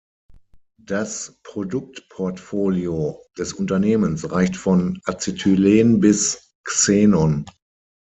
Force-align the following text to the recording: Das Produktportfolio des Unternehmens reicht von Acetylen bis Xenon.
Das 0.83 1.39
Produktportfolio 1.43 3.21
des 3.37 3.53
Unternehmens 3.53 4.31
reicht 4.31 4.57
von 4.57 4.99
Acetylen 5.05 5.99
bis 5.99 6.55
Xenon. 6.63 7.45